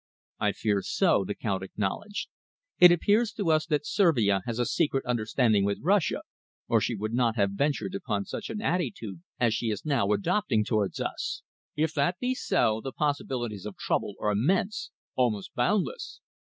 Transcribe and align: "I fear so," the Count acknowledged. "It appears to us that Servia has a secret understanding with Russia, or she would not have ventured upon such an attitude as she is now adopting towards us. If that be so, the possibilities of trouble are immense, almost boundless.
"I 0.39 0.53
fear 0.53 0.81
so," 0.81 1.23
the 1.23 1.35
Count 1.35 1.61
acknowledged. 1.61 2.29
"It 2.79 2.91
appears 2.91 3.31
to 3.33 3.51
us 3.51 3.67
that 3.67 3.85
Servia 3.85 4.41
has 4.47 4.57
a 4.57 4.65
secret 4.65 5.05
understanding 5.05 5.63
with 5.63 5.77
Russia, 5.83 6.23
or 6.67 6.81
she 6.81 6.95
would 6.95 7.13
not 7.13 7.35
have 7.35 7.51
ventured 7.51 7.93
upon 7.93 8.25
such 8.25 8.49
an 8.49 8.63
attitude 8.63 9.21
as 9.39 9.53
she 9.53 9.69
is 9.69 9.85
now 9.85 10.11
adopting 10.11 10.65
towards 10.65 10.99
us. 10.99 11.43
If 11.75 11.93
that 11.93 12.17
be 12.17 12.33
so, 12.33 12.81
the 12.83 12.91
possibilities 12.91 13.67
of 13.67 13.77
trouble 13.77 14.15
are 14.19 14.31
immense, 14.31 14.89
almost 15.13 15.53
boundless. 15.53 16.19